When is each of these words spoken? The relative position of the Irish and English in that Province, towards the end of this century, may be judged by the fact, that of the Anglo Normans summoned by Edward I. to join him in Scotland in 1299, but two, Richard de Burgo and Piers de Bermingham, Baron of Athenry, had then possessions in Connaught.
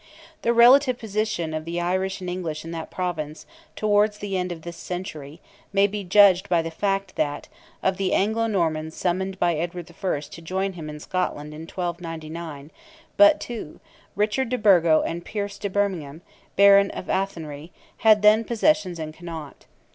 The 0.41 0.51
relative 0.51 0.97
position 0.97 1.53
of 1.53 1.63
the 1.63 1.79
Irish 1.79 2.21
and 2.21 2.27
English 2.27 2.65
in 2.65 2.71
that 2.71 2.89
Province, 2.89 3.45
towards 3.75 4.17
the 4.17 4.35
end 4.35 4.51
of 4.51 4.63
this 4.63 4.75
century, 4.75 5.39
may 5.71 5.85
be 5.85 6.03
judged 6.03 6.49
by 6.49 6.63
the 6.63 6.71
fact, 6.71 7.15
that 7.17 7.47
of 7.83 7.97
the 7.97 8.11
Anglo 8.11 8.47
Normans 8.47 8.95
summoned 8.95 9.37
by 9.39 9.53
Edward 9.53 9.91
I. 10.03 10.19
to 10.21 10.41
join 10.41 10.73
him 10.73 10.89
in 10.89 10.99
Scotland 10.99 11.53
in 11.53 11.67
1299, 11.67 12.71
but 13.15 13.39
two, 13.39 13.79
Richard 14.15 14.49
de 14.49 14.57
Burgo 14.57 15.03
and 15.03 15.23
Piers 15.23 15.59
de 15.59 15.69
Bermingham, 15.69 16.23
Baron 16.55 16.89
of 16.89 17.07
Athenry, 17.07 17.71
had 17.97 18.23
then 18.23 18.43
possessions 18.43 18.97
in 18.97 19.13
Connaught. 19.13 19.67